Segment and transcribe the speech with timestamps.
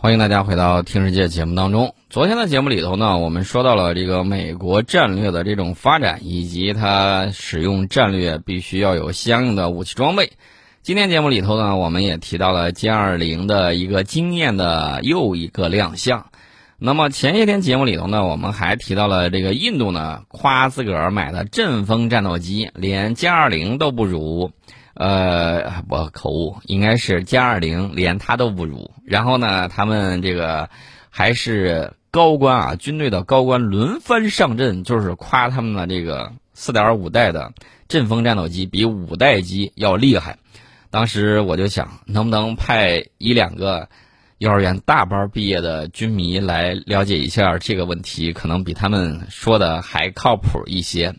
[0.00, 1.92] 欢迎大家回到听世界节目当中。
[2.08, 10.30] 昨天的节目里头呢，我们说到了这个美国战略的这种发展，以及它使用战略必须要有相应的武器装备。
[10.82, 16.26] 今天节目里头呢，我们也提到了歼二零的一个惊艳的又一个亮相。
[16.78, 24.52] 那么前些天节目里头呢，我们还提到了这个印度呢，夸自个儿买的阵风战斗机连歼二零都不如。
[24.98, 28.90] 呃，我口误，应该是歼二零连他都不如。
[29.04, 30.68] 然后呢，他们这个
[31.08, 37.52] 还是高官啊，军队的高官轮番上阵，就是夸他们的这个四点五代的
[37.86, 40.36] 阵风战斗机比五代机要厉害。
[40.90, 43.88] 当时我就想，能不能派一两个
[44.38, 51.14] 幼儿园大班毕业的军迷来了解一下这个问题，可能比他们说的还靠谱一些。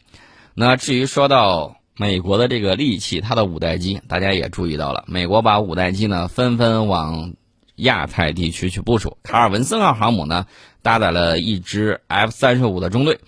[0.54, 1.79] 那至于说到。
[2.00, 5.04] 美国的这个利器，它的五代机，大家也注意到了。
[5.06, 7.34] 美国把五代机呢纷纷往
[7.76, 9.18] 亚太地区去部署。
[9.22, 10.46] 卡尔文森号航母呢
[10.82, 13.20] 搭载了一支 F 三十五的中队，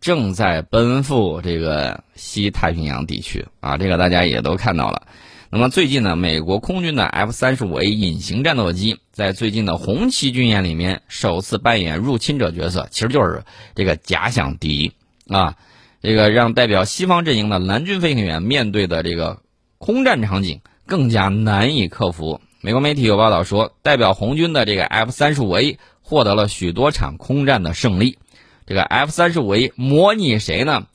[0.00, 5.08] 正在奔赴这个西太平洋地区啊，这个大家也都看到了。
[5.50, 13.42] 那么最近呢，美国空军的 F 三十五 A 隐形战斗机在最近的红旗军演里面首次扮演入侵者角色，其实就是
[13.74, 14.92] 这个假想敌
[15.26, 15.56] 啊。
[16.02, 19.42] 这个让代表西方阵营的蓝军飞行员面对的这个
[19.76, 22.40] 空战场景更加难以克服。
[22.62, 28.18] 美国媒体有报道说，代表红军的这个 F 三十五 A 获得了许多场空战的胜利。
[28.66, 30.86] 这个 F 三十五 A 模拟谁呢？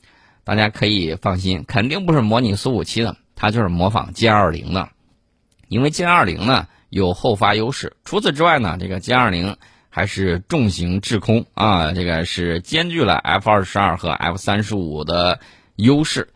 [0.42, 4.88] 大家可以放心，肯定不是模拟苏五七的，它就是模仿歼二零的。
[5.68, 7.96] 因为歼二零呢有后发优势。
[8.04, 9.56] 除此之外呢，这个歼二零。
[9.96, 15.40] 还是重型制空啊，这个是兼具了 F 二十二和 F 三十五的
[15.76, 16.28] 优势。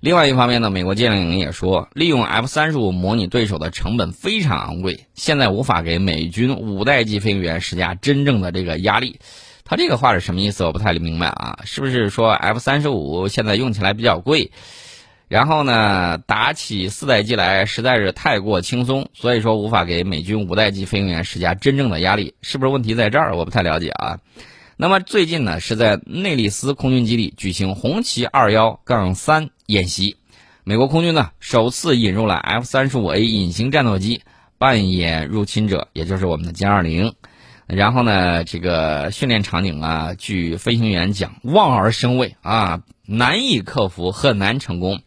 [0.00, 9.20] 另外一方面呢，美国舰领也说，利用 F 三十五模拟对手的成本非常昂贵，现在无法给美军五代机飞行员施加真正的这个压力。
[9.62, 10.64] 他这个话是什么意思？
[10.64, 14.52] 我不太明白啊，是不是说 F 三十五现在用起来比较贵？
[15.32, 23.34] 然后呢，打起四代机来实在是太过轻松，所以说无法给美军五代机飞行员施加真正的压力，是不是问题在这儿？
[23.34, 24.18] 我不太了解啊。
[24.76, 30.18] 那么最近呢，是在内利斯空军基地举行红旗二幺杠三演习，
[30.64, 34.20] 美国空军呢首次引入了 F 三十五 A 隐形战斗机
[34.58, 37.14] 扮演入侵者，也就是我们的歼二零。
[37.66, 45.00] 然后呢，这个训练场景啊，据飞行员讲，望而生畏啊，难以克服，很难成功。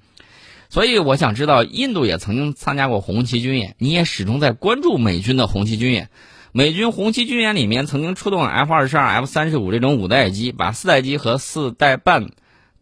[0.76, 6.10] 所以我想知道，印度也曾经参加过红旗军演，你也始终在关注美军的红旗军演。
[6.52, 12.32] 美军红旗军演里面曾经出动 F 二十二、F 三十五这种五代机，把四代机和四代半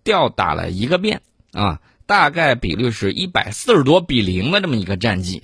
[0.03, 1.21] 吊打了一个遍
[1.51, 5.43] 啊，大概比率是一百四十多比零的这么一个战绩。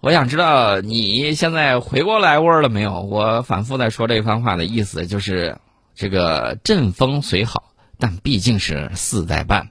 [0.00, 3.02] 我想知道你现在回过来味儿了没有？
[3.02, 5.58] 我反复在说这番话的意思就是，
[5.94, 7.62] 这个阵风虽好，
[7.96, 9.70] 但毕竟是四代半。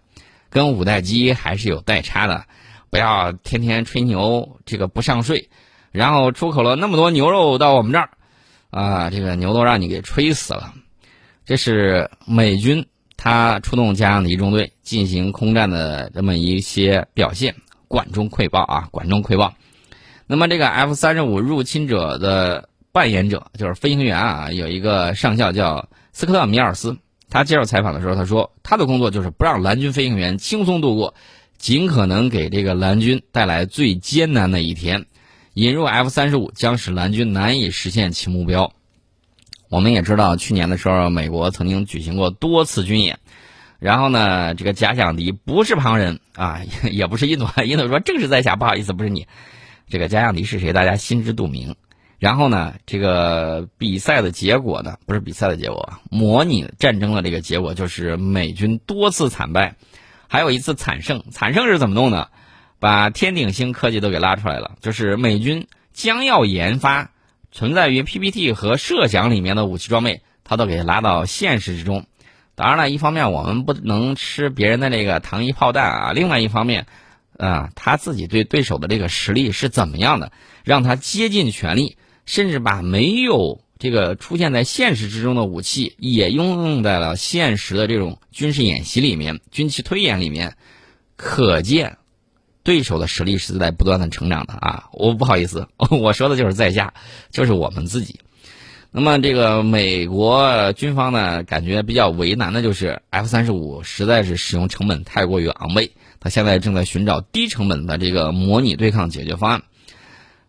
[0.56, 2.46] 跟五代机还是有代差的，
[2.90, 5.50] 不要天天吹牛，这个不上税，
[5.92, 8.10] 然后出口了那么多牛肉到我们这儿，
[8.70, 10.74] 啊，这个牛都让你给吹死了。
[11.44, 17.54] 这是美军他出动加样的一中队进行空战的这么一些表现，
[17.90, 19.54] 管中窥豹啊，管中窥豹。
[20.26, 26.98] 那么这个 F 三十五入侵者的扮演者就是飞行员啊，有一个上校叫斯科特·米尔斯。
[27.30, 31.14] 他接受采访的时候，他说：“他的工作就是不让蓝军飞行员轻松度过，
[31.58, 35.06] 尽可能给这个蓝军带来最艰难的一天。
[35.54, 38.72] 引入 F 三十五将使蓝军难以实现其目标。”
[39.68, 43.20] 我们也知道，去年的时候，美国曾经举行过多次军演，
[43.80, 46.62] 然后呢，这个假想敌不是旁人啊，
[46.92, 49.28] 也不是印度， 印度说正是在下，不好意思，不是你。
[49.90, 50.72] 这个假想敌是谁？
[50.72, 51.76] 大家心知肚明。
[52.18, 59.76] 然后呢，这个比赛的结果呢，不是比赛的结果，模拟战争的这个结果就是美军多次惨败，
[60.28, 61.24] 还有一次惨胜。
[61.32, 62.30] 惨胜是怎么弄的？
[62.80, 67.12] 把天顶星科技都给拉出来了，就是美军将要研发
[67.52, 72.06] 存在于 PPT 和设想里面的武器装备，它都给拉到现实之中。
[72.54, 76.86] 当然了，一方面我们不能吃别人的那个糖衣炮弹啊，另外一方面，
[77.38, 80.32] 啊，他自己对对手的这个实力是怎么样的，
[80.64, 81.98] 让他竭尽全力。
[82.26, 90.56] 甚至把没有这个出现在现实之中的武器也应用在了现实的这种军事演习里面、军棋推演里面，
[91.16, 91.98] 可见
[92.64, 94.86] 对手的实力是在不断的成长的啊！
[94.94, 96.94] 我不好意思， 我说的就是在下，
[97.32, 98.20] 就是我们自己。
[98.92, 109.64] 那么这个美国军方呢，感觉比较为难的就是 F 三十五实在是使用成本太过于昂贵，他现在正在寻找低成本的这个模拟对抗解决方案。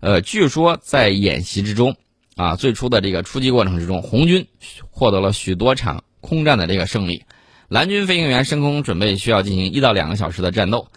[0.01, 1.97] 呃，据说在演习之中，
[2.37, 4.47] 啊，最初的这个出击过程之中，红军
[4.91, 7.25] 获得了许多场空战的这个胜利，
[7.69, 10.89] 蓝军飞行员升空准备需要进行一到两个小时的战斗，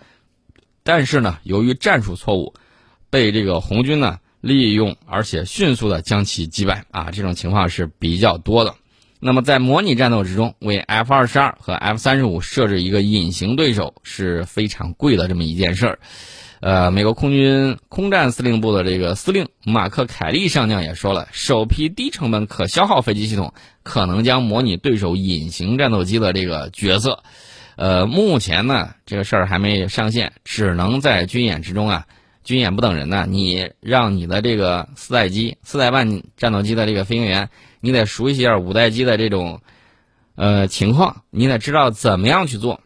[0.84, 2.54] 但是呢，由于战术错误，
[3.10, 8.76] 被这个红军呢利用，而且迅速的将其击败啊，这种情况是比较多的。
[9.22, 16.00] 那么在模拟战斗之中，为 F 二十二和 F 三十五设置一个隐形对手是非常贵的这么一件事儿。
[16.60, 23.54] 呃，美国空军空战司令部的这个司令马克·凯利上将也说了，首批低成本可消耗飞机系统
[23.84, 27.24] 可能将模拟对手隐形战斗机的这个角色。
[27.78, 32.06] 呃，目前呢，这个事儿还没上线，只能在军演之中啊，
[32.44, 39.62] 军演不等人呢，你让你的这个四代机、四代半战斗机的这个飞行员，你得熟悉一下五代机的这种
[40.36, 42.82] 呃情况，你得知道怎么样去做。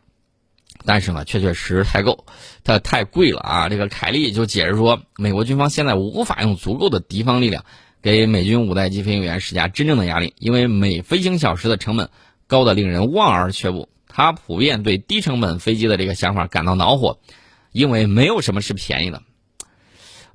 [0.85, 2.25] 但是呢，确确实实太够，
[2.63, 3.69] 它太贵了啊！
[3.69, 7.63] 这个凯利就解释说，美国军方现在无法用足够的敌方力量
[8.01, 12.09] 给美军五代机飞行员施加真正的压力，因为每飞行小时的成本
[12.47, 13.89] 高的令人望而却步。
[14.07, 17.19] 他普遍对低成本飞机的这个想法感到恼火，
[17.71, 19.23] 因为没有什么是便宜的。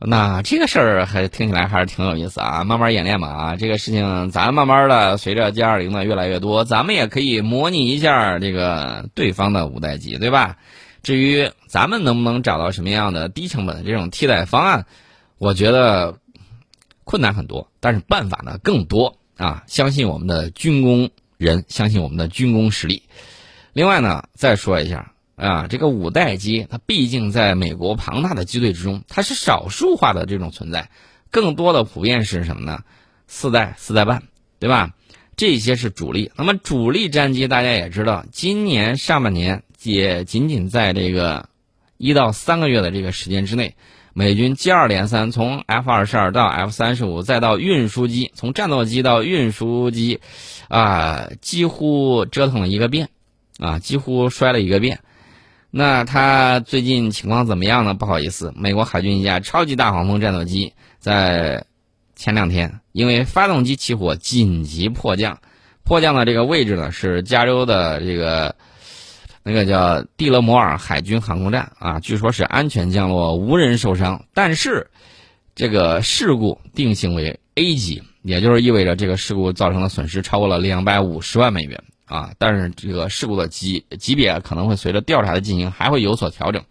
[0.01, 10.57] 那这个事儿还听起来还是挺有意思啊，慢慢演练吧啊，这个事情咱慢慢的随着歼二零的越来越多，咱们也可以模拟一下这个对方的五代机，对吧？
[11.03, 14.87] 至于咱们能不能找到什么样的低成本的这种替代方案，
[15.39, 16.17] 我觉得
[17.05, 19.65] 困难很多，但是办法呢更多啊！
[19.67, 23.03] 相信我们的军工人，相信我们的军工实力。
[23.73, 25.13] 另外呢，再说一下。
[25.39, 30.91] 啊，这个五代机，它毕竟在美国庞大的机队之中，它是少数化的这种存在，
[31.31, 32.81] 更多的普遍是什么呢？
[33.29, 34.25] 四代、四代半，
[34.59, 34.91] 对吧？
[35.37, 36.33] 这些是主力。
[36.37, 41.49] 那么主力战机，大家也知道，今年上半年也仅仅在这个
[41.99, 43.77] 一到三个月的这个时间之内，
[44.15, 50.19] 美军接二连三从 F 二十二到 F 三十五，再到运输机，从战斗机到运输机，
[50.67, 53.11] 啊，几乎折腾了一个遍，
[53.61, 54.99] 啊，几乎摔了一个遍。
[55.71, 57.93] 那他最近情况怎么样呢？
[57.93, 61.65] 不好意思，美国海军一架超级大黄蜂战斗机在
[62.17, 65.39] 前两天因为发动机起火紧急迫降，
[65.85, 68.57] 迫降的这个位置呢是加州的这个
[69.43, 74.25] 那个叫蒂勒摩尔海军航空站啊，据说是安全降落，无人受伤。
[74.33, 74.91] 但是
[75.55, 81.83] 这个事故定性为 A 级，也就是意味着这个事故造成的损失超过了两百五十万美元。
[82.09, 86.65] 啊，但是这个事故的级级别可能会随着调查的进行还会有所调整。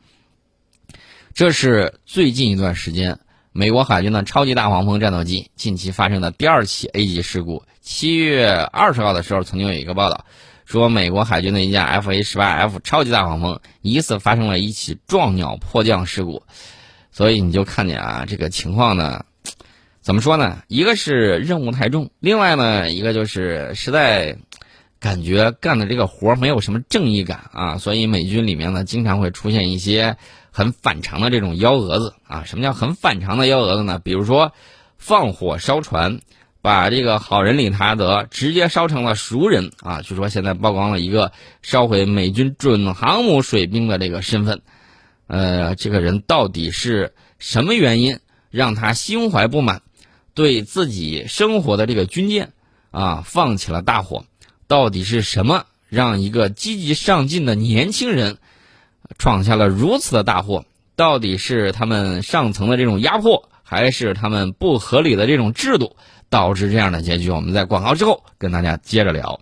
[1.35, 3.19] 这是最近一段时间
[3.51, 7.63] 美国海军的超级大黄蜂战斗机近期发生的第二起 A 级事故。
[7.81, 10.25] 七月二十号的时候，曾经有一个报道
[10.65, 16.41] 说，美国海军的一架 F A 十八 F 超级大黄蜂疑似发生了一起撞鸟迫降事故。
[17.11, 19.23] 所以你就看见啊，这个情况呢，
[20.01, 20.63] 怎么说呢？
[20.67, 24.35] 一个是任务太重，另外呢，一个就是实在。
[24.99, 30.17] 感觉干的这个活没有什么正义感啊，所以美军里面呢经常会出现一些
[30.51, 32.43] 很反常的这种幺蛾子啊。
[32.45, 33.99] 什么叫很反常的幺蛾子呢？
[33.99, 34.53] 比如说
[34.97, 36.19] 放火烧船，
[36.63, 40.01] 把这个好人理查德直接烧成了熟人啊。
[40.01, 44.61] 据说现在曝光了一个烧毁美军准航母水兵的这个身份，
[45.27, 48.19] 呃，这个人到底是什么原因
[48.49, 49.83] 让他心怀不满，
[50.33, 52.53] 对自己生活的这个军舰
[52.89, 54.25] 啊放起了大火？
[54.67, 58.37] 到底是什么让一个积极上进的年轻人
[59.17, 60.65] 闯下了如此的大祸？
[60.95, 65.95] 到底是他们上层的这种压迫，还是他们不合理的这种制度
[66.29, 67.29] 导致这样的结局？
[67.29, 69.39] 我们在广告之后跟大家接着聊。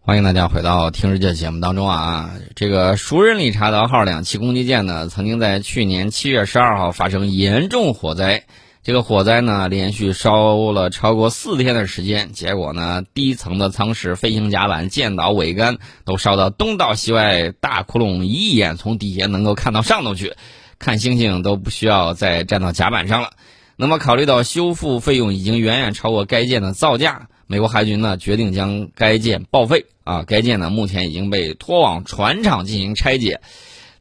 [0.00, 2.30] 欢迎大家回到《听世界》节目当中啊！
[2.54, 8.44] 这个熟人理查德号两栖攻击舰呢，曾经在去年七月十二号发生严重火灾。
[8.84, 20.34] 这个火灾呢，连续烧了超过四天的时间，结果呢，低层的舱室、飞行甲板、舰岛桅杆都烧到东倒西歪，大窟窿一眼从底下能够看到上头去，
[20.78, 23.30] 看星星都不需要再站到甲板上了。
[23.76, 30.24] 那么，考虑到修复费用已经远远超过该舰的造价，美国海军呢决定将该舰报废啊。
[30.26, 33.40] 该舰呢目前已经被拖往船厂进行拆解。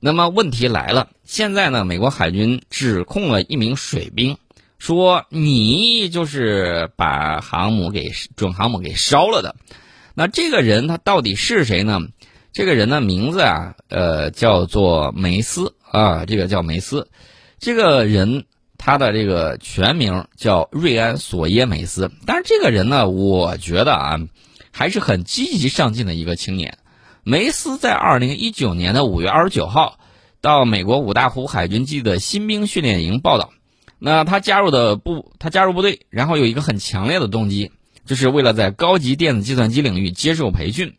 [0.01, 4.35] 那么问题来了，现在呢，美国海军指控了一名水兵。
[4.83, 9.55] 说你就是把航母给准航母给烧了的，
[10.13, 12.01] 那这个人他到底是谁呢？
[12.51, 17.07] 这个人的名字啊，呃，叫做梅斯啊，这个叫梅斯。
[17.59, 18.43] 这个人
[18.77, 22.11] 他的这个全名叫瑞安·索耶梅斯。
[22.25, 24.19] 但是这个人呢，我觉得啊，
[24.73, 26.77] 还是很积极上进的一个青年。
[27.23, 29.97] 梅斯在二零一九年的五月二十九号
[30.41, 33.51] 到美国五大湖海军基地的新兵训练营报道。
[34.05, 37.71] 那他加入的部，他加入部队，然后有一个很强烈的动机，
[38.05, 40.93] 就是为了在高级电子计算机领域接受培训。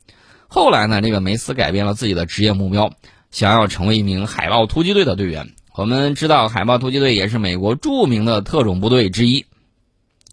[0.48, 2.94] 后来呢，这个梅斯改变了自己的职业目标，
[3.30, 5.50] 想要成为一名海豹突击队的队员。
[5.76, 9.44] 我们知道，海豹突击队也是美国著名的特种部队之一。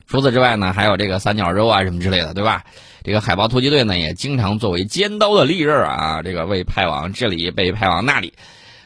[0.07, 2.63] 除此之外呢，还有这个三角洲啊什么之类的，对吧？
[3.03, 8.31] 这个海豹突击队呢，也经常作为尖刀的利刃啊，这个被派往这里，被派往那里。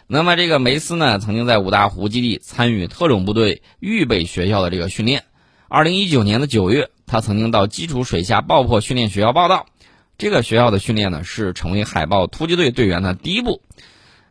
[0.07, 5.23] 那么这个梅斯呢，曾经在五大湖基地参与特种部队预备学校的这个训练。
[5.67, 9.65] 二零一九年的九月，他曾经到基础水下爆破训练学校报道。
[10.19, 13.63] 这个学校的训练呢，是成为海豹突击队队员的第一步。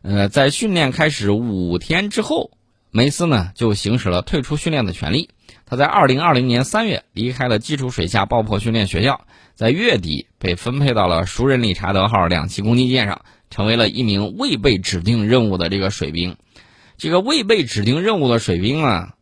[0.01, 2.51] 呃，在训练开始五天之后，
[2.89, 5.29] 梅斯呢就行使了退出训练的权利。
[5.65, 13.25] 他在二零二零年三月离开了基础水下爆破训练学校，在月底被分配到了熟人理查德号两栖攻击舰上。
[13.55, 16.35] 成为了一名未被指定任务的这个水兵，
[16.97, 19.13] 这个未被指定任务的水兵啊，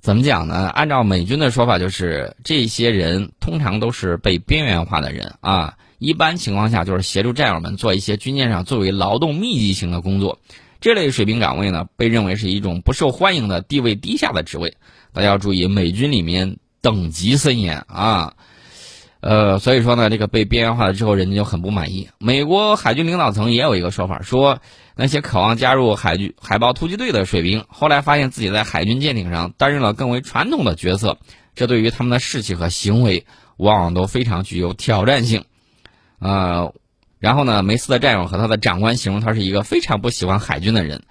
[0.00, 0.68] 怎么讲呢？
[0.70, 5.74] 按照美军的说法，就是这些人通常都是被边缘化的人啊。
[6.00, 10.40] 一般情况下，就是协助战友们做一些军舰上最为劳动密集型的工作。
[10.80, 14.76] 这类水兵岗位呢，被认为是一种不受欢迎的、地位低下的职位。
[15.12, 18.34] 大家要注意，美军里面等级森严啊。
[19.26, 22.10] 呃，所以说呢，这个被边缘化了之后，人家就很不满意。
[22.18, 24.58] 美国海军领导层也有一个说法，说
[24.96, 31.16] 那些渴望加入海军海豹突击队的水兵，后来发现自己在海军舰艇上担任了更为传统的角色，
[31.54, 33.24] 这对于他们的士气和行为，
[33.56, 35.46] 往往都非常具有挑战性。
[36.18, 36.74] 呃，
[37.18, 41.02] 然后呢，梅斯的战友和他的长官形容他是一个非常不喜欢海军的人。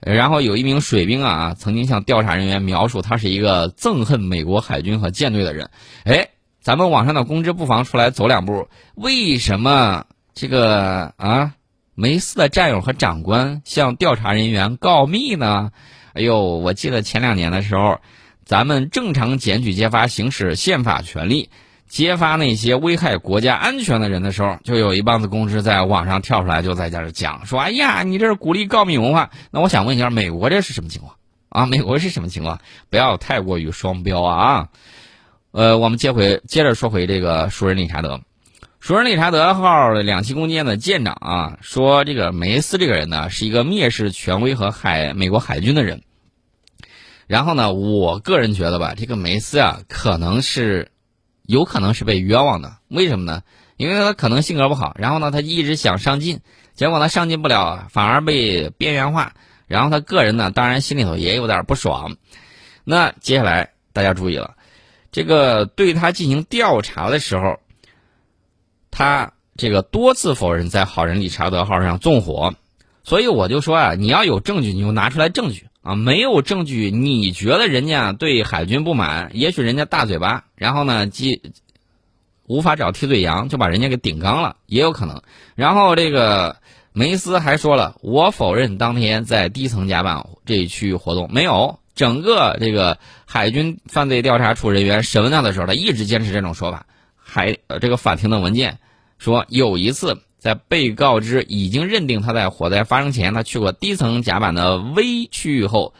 [0.00, 5.68] 然后有一名水兵啊，曾经向调查人员描述他是一个憎恨美国海军和舰队的人。
[6.04, 6.28] 哎。
[6.62, 8.68] 咱们网上的公知不妨出来走两步。
[8.94, 11.54] 为什么这个啊，
[11.96, 15.72] 梅斯的战友和长官向调查人员告密呢？
[16.14, 17.98] 哎呦，我记得前两年的时候，
[18.44, 21.50] 咱们正常检举揭发行使宪法权利，
[21.88, 31.16] 揭发那些危害国家安全的人的时候，就有一帮子公知在网上跳出来，就在这儿讲说：“哎呀，你这是鼓励告密文化。”那我想问一下，美国这是什么情况
[31.48, 31.66] 啊？
[31.66, 32.60] 美国是什么情况？
[32.88, 34.68] 不要太过于双标啊！
[35.52, 38.22] 呃，我们接回接着说回这个熟人理查德，
[38.80, 46.02] 熟人理查德号两栖攻击舰的舰长啊，说这个梅斯这个人呢是一个蔑视权威和海美国海军的人。
[47.26, 50.90] 然后呢，我个人觉得吧，这个梅斯啊，可能是
[51.42, 52.78] 有可能是被冤枉的。
[52.88, 53.42] 为什么呢？
[53.76, 56.40] 因为他可能性格不好，然后呢，他一直想上进，
[56.72, 59.34] 结果他上进不了，反而被边缘化。
[59.66, 62.16] 然后他个人呢，当然心里头也有点不爽。
[62.84, 64.54] 那接下来大家注意了。
[65.12, 67.60] 这个对他进行调查的时候，
[68.90, 72.54] 他这个多次否认在好人理查德号上纵火，
[73.04, 81.42] 所以我就说啊，你要有证据你就拿出来证据啊，没有证据，你觉得人家对海军不满，也许人家大嘴巴，然后呢，既
[82.46, 85.22] 无法找替罪羊，就把人家给顶缸了，也有可能。
[85.54, 86.56] 然后这个
[86.94, 91.78] 梅斯还说了，我否认当天在低层甲板这一区域活动，没有。
[91.94, 96.86] 整个这个海军犯罪调查处人员审问他的时候，他一直坚持这种说法。
[97.16, 98.78] 还呃，这个法庭的文件
[99.18, 105.94] 说，有一次在被告知已经认定他在火灾发生前他去过低层甲板的微区域后，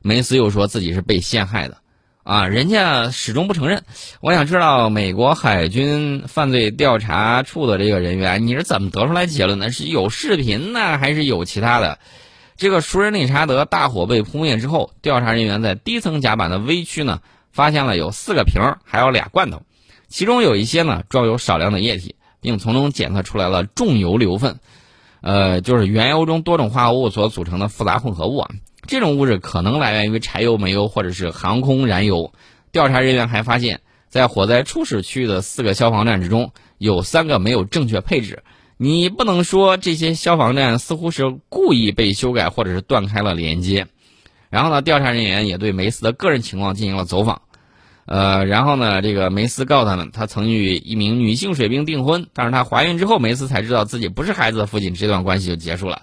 [0.00, 1.78] 梅斯又说自己是被陷害的。
[2.22, 3.84] 啊，人家始终不承认。
[4.20, 9.72] 我想知道美国海军犯罪调查处的这个人员，你是怎么得出来结论的？
[9.72, 11.98] 是有视频呢，还是有其他的？
[12.58, 17.20] 这个熟人理查德大火被扑灭之后，调查人员在低层甲板的微区呢，
[17.52, 19.62] 发现了有四个瓶儿，还有俩罐头，
[20.08, 24.58] 其中有一些呢装有少量的液体，并从中检测出来了重油硫分，
[25.20, 28.50] 呃，就是原油中多种化合物所组成的复杂混合物啊。
[28.88, 32.32] 这种物质可能来源于柴油、煤油或者是航空燃油。
[32.72, 38.42] 调查人员还发现，在火灾初始区域的四个消防站之中，有三个没有正确配置。
[38.80, 43.88] 你不能说这些消防站似乎是故意被修改或者是断开了连接，
[44.50, 47.42] 然后呢，调查人员也对梅斯的个人情况进行了走访，
[48.06, 56.02] 呃，然后呢，这个梅斯告诉他们，他曾与一名女性水兵订婚，但是她怀孕之后，梅斯才知道自己不是孩子的父亲，这段关系就结束了。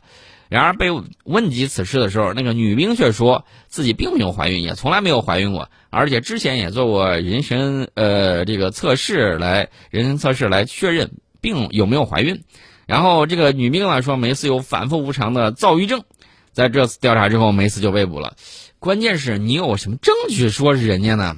[0.49, 0.87] 然而被
[1.23, 11.09] 问及此事的时候，那个女兵却说自己并没有怀孕，也从来没有怀孕过，而且之前也做过人身呃这个测试来人身测试来确认。
[11.45, 12.43] 病有没有怀孕？
[12.87, 16.03] 然后这个女兵呢说梅斯有反复无常的躁郁症，
[16.51, 18.35] 在这次调查之后，梅斯就被捕了。
[18.79, 21.37] 关键是你有什么证据说是人家呢？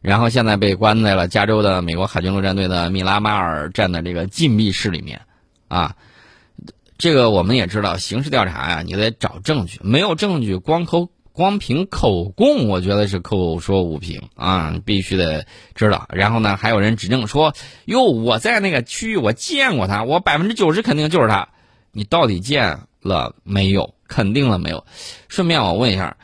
[0.00, 5.20] 然后现在被关在了加州的美国海军陆战队的米拉马尔站的这个禁闭室里面。
[5.68, 5.94] 啊，
[6.98, 16.06] 这个我们也知道，刑事调查呀，你得找证据，没有证据，光靠光凭口供，我觉得是口说无凭啊，必须得知道。
[16.12, 17.54] 然后呢，还有人指证说，
[17.86, 21.48] 哟，我在那个区域我见过他，我百分之九十肯定就是他。
[21.90, 23.94] 你到底见了没有？
[24.06, 24.84] 肯定了没有？
[25.28, 26.18] 顺便我问一下，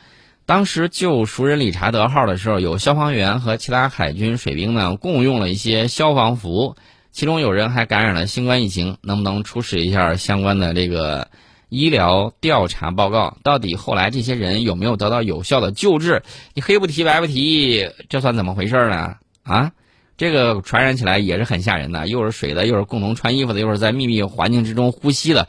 [0.45, 6.75] 当时救熟人理查德号的时候，有消防员和其他海军水兵呢，共用了一些消防服，
[7.11, 11.29] 其中有人还感染了新冠疫情，能不能出示一下相关的这个？
[11.69, 16.23] 医疗调查报告到底后来这些人有没有得到有效的救治？
[16.55, 19.15] 你黑不提白不提，这算怎么回事呢？
[19.43, 19.71] 啊，
[20.17, 25.47] 这个传染起来也是很吓人的，又是水的，又是共同穿衣服的，又是在秘密环境之中呼吸的，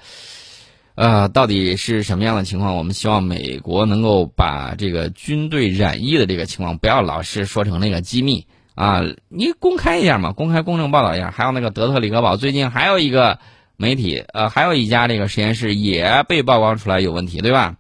[0.95, 2.77] 呃，到底是什么样的情况？
[2.77, 11.31] 我们希望美国能够把这个军队染疫的这个情况不要老是说成那个机密啊，你公开一下嘛，公开公正报道一下。
[11.31, 13.39] 还有那个德特里克堡最近还有一个。
[13.81, 17.79] 媒体呃，还有一家这个实验室也被曝光出来有问题，对吧？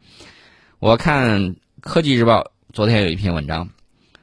[0.78, 3.69] 我看科技日报昨天有一篇文章，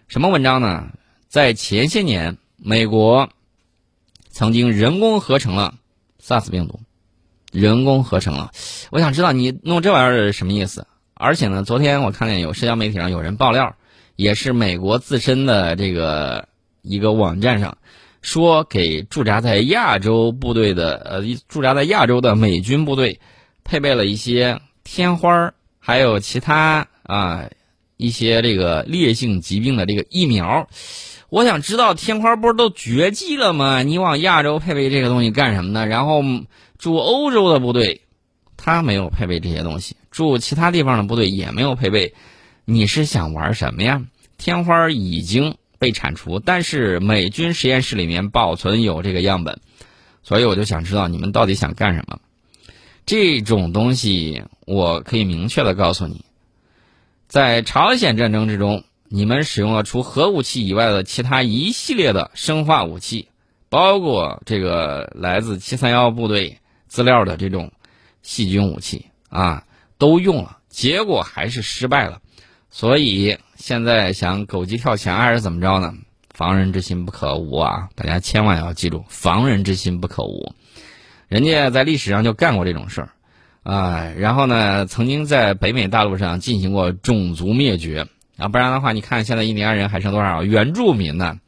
[0.07, 0.87] 什么文章呢？
[1.27, 3.29] 在前些年，美国
[4.31, 5.75] 曾经人工合成了
[6.19, 6.79] SARS 病毒，
[7.51, 8.49] 人工合成了。
[8.89, 10.87] 我想知道你弄这玩意儿是什么意思？
[11.13, 13.75] 而且呢，昨天我看见有社交媒体上有人爆料，
[14.15, 16.47] 也是美国自身的这个
[16.81, 17.77] 一个网站上。
[18.27, 23.21] 说给驻扎在亚洲部队的呃驻扎在亚洲的美军部队
[23.63, 27.49] 配备了一些天花还有其他啊
[27.95, 30.67] 一些这个烈性疾病的这个疫苗。
[31.29, 33.81] 我想知道天花不是都绝迹了吗？
[33.81, 35.87] 你往亚洲配备这个东西干什么呢？
[35.87, 36.21] 然后
[36.77, 38.01] 驻欧洲的部队
[38.57, 42.13] 他没有配备这些东西，驻其他地方的部队也没有配备。
[42.65, 44.01] 你是想玩什么呀？
[44.37, 45.55] 天花已经。
[45.79, 49.59] 被铲除，但是美军实验室里面保存有这个样本，
[50.23, 52.19] 所以我就想知道你们到底想干什么。
[53.05, 56.25] 这种东西我可以明确的告诉你，
[57.27, 63.29] 在朝鲜战争之中，你们使用了除核武器以外的其他一系列的生化武器，
[63.69, 67.71] 包括这个来自七三幺部队资料的这种
[68.21, 69.65] 细菌武器啊，
[69.97, 72.21] 都用了，结果还是失败了，
[72.69, 73.37] 所以。
[73.57, 75.93] 现在想狗急跳墙还是怎么着呢？
[76.31, 77.89] 防人之心不可无啊！
[77.95, 80.53] 大家千万要记住，防人之心不可无。
[81.27, 83.09] 人家在历史上就干过这种事儿，
[83.63, 91.39] 啊，然后呢，曾经在北美大陆上进行过种族灭绝啊，不然的话，你看现在印第安人还剩多少原住民呢？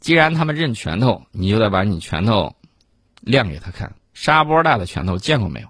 [0.00, 2.56] 既然他们认拳头，你就得把你拳头
[3.20, 5.68] 亮给他看，沙波大的拳头见过没有？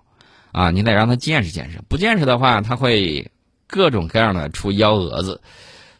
[0.52, 3.30] 啊，你得让他见识见识，不见识的话，他会。
[3.68, 5.40] 各种各样的出幺蛾子，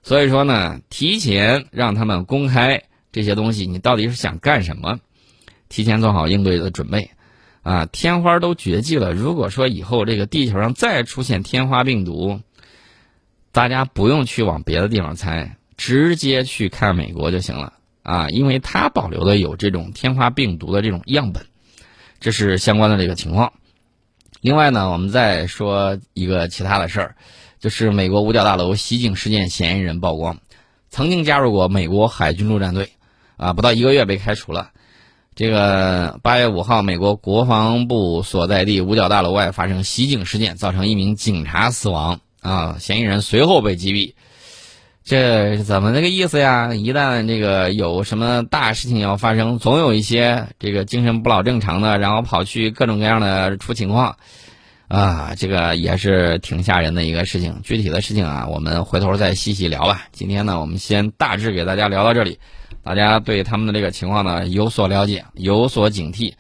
[0.02, 4.98] 所以说呢，提前让他们公开这些东西，你到底是想干什么？
[5.68, 7.11] 提前做好应对的准备，
[7.62, 9.12] 啊，天花都绝迹了。
[9.12, 12.40] 如果说以后这个地球上再出现天花病毒，
[13.52, 21.44] 大家不用去往别的地方猜，直接去看美国就行了啊，因为它保留的有这种天花病毒的这种样本，
[22.18, 23.52] 这是相关的这个情况。
[24.40, 27.16] 另外呢，我们再说一个其他的事儿。
[27.61, 30.38] 就是美国五角大楼袭警事件嫌疑人曝光，
[30.90, 32.90] 曾经加入过美国海军陆战队，
[33.37, 34.71] 啊，不到一个月被开除了。
[35.35, 44.14] 这个八月五号，美国国防部所在地五角大楼外发生袭警事件，造成一名警察死亡，啊，嫌疑人随后被击毙。
[45.05, 46.75] 这怎么那个意思呀？
[46.75, 54.16] 一旦这个有什么大事情要发生，总有一些这个精神不老正常的，然后跑去各种各样的出情况。
[54.88, 57.61] 啊，这个也是挺吓人的一个事情。
[57.62, 60.09] 具体的事情啊，我们回头再细细聊吧。
[60.12, 62.38] 今天呢，我们先大致给大家聊到这里，
[62.83, 66.33] 大家对他们的这个情况呢有所了解，有所警惕，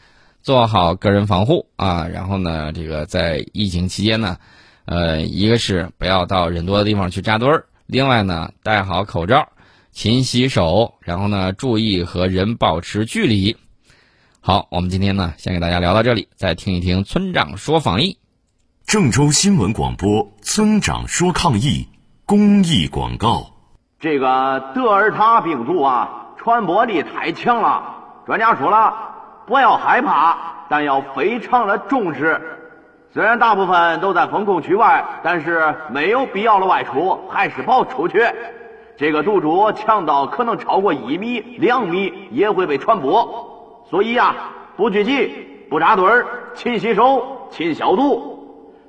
[0.42, 2.08] 做好个人防护啊。
[2.08, 4.38] 然后呢，这个在疫情期间呢，
[4.86, 9.46] 呃，一个是不要到人多的地方去扎堆儿，另外呢，戴好口罩，
[9.92, 13.54] 勤洗手，然后呢，注意和人保持距离。
[14.40, 18.16] 好，我们今天呢，先给大家聊到这里，再听一听村长说防疫。
[18.88, 21.86] 郑州新闻广播村长说抗疫
[22.24, 23.42] 公益广告：
[24.00, 27.82] 这个德尔塔病毒啊，传播力太强了。
[28.24, 28.94] 专家说了，
[29.46, 30.38] 不要害怕，
[30.70, 32.40] 但要非常的重视。
[33.12, 38.24] 虽然大部分都在封控区外，但是没有必要的外出还是别出去。
[38.96, 44.34] 这个毒株强到可能超过一米、两米也会被传播，所以呀，
[44.78, 46.24] 不聚集，不扎堆儿，
[46.54, 48.37] 勤洗手，勤消毒。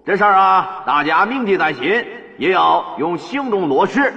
[0.10, 2.04] 这事儿啊，大家铭记在心，
[2.38, 4.12] 也要用行动落实。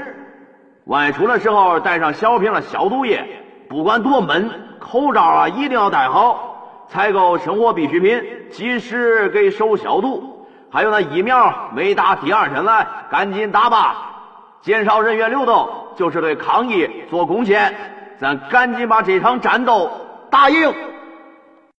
[0.87, 3.23] 外出的时候带上小瓶的消毒液，
[3.69, 4.51] 不管多闷，
[4.81, 6.87] 口罩啊一定要戴好。
[6.89, 10.47] 采购生活必需品，及时给手消毒。
[10.71, 13.97] 还有那疫苗没打第二针来，赶紧打吧。
[14.63, 17.75] 减少人员流动就是对抗疫做贡献。
[18.19, 19.91] 咱赶紧把这场战斗
[20.31, 20.73] 打赢。